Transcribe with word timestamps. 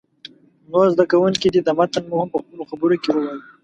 نور 0.69 0.85
زده 0.93 1.05
کوونکي 1.11 1.47
دې 1.53 1.61
د 1.63 1.69
متن 1.79 2.03
مفهوم 2.07 2.27
په 2.33 2.39
خپلو 2.41 2.63
خبرو 2.69 2.95
کې 3.03 3.09
ووایي. 3.13 3.41